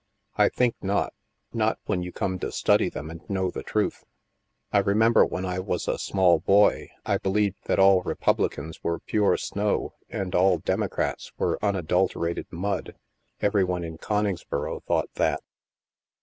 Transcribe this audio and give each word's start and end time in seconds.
"I 0.35 0.49
think 0.49 0.73
not. 0.81 1.13
Not 1.53 1.77
when 1.85 2.01
you 2.01 2.11
come 2.11 2.39
to 2.39 2.51
study 2.51 2.89
them 2.89 3.11
and 3.11 3.21
know 3.29 3.51
the 3.51 3.61
truth. 3.61 4.03
I 4.73 4.79
remember 4.79 5.23
when 5.23 5.45
I 5.45 5.59
was 5.59 5.87
a 5.87 5.99
small 5.99 6.39
boy 6.39 6.89
I 7.05 7.19
believed 7.19 7.57
that 7.65 7.77
all 7.77 8.01
Republicans 8.01 8.83
were 8.83 8.97
pure 8.97 9.37
snow 9.37 9.93
and 10.09 10.33
all 10.33 10.57
Democrats 10.57 11.31
were 11.37 11.63
unadulterated 11.63 12.47
mud. 12.49 12.95
Every 13.41 13.63
one 13.63 13.83
in 13.83 13.99
Coningsboro 13.99 14.79
thought 14.85 15.13
that. 15.17 15.43